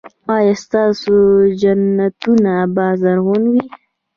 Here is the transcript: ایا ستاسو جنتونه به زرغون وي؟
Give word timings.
ایا 0.35 0.53
ستاسو 0.63 1.15
جنتونه 1.61 2.53
به 2.73 2.85
زرغون 3.01 3.43
وي؟ 3.51 3.63